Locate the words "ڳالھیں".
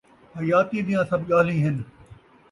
1.29-1.61